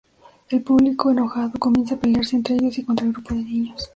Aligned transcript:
El 0.49 0.63
público, 0.63 1.11
enojado, 1.11 1.51
comienza 1.59 1.93
a 1.93 1.99
pelearse, 1.99 2.35
entre 2.35 2.55
ellos 2.55 2.75
y 2.79 2.83
contra 2.83 3.05
el 3.05 3.13
grupo 3.13 3.35
de 3.35 3.43
niños. 3.43 3.87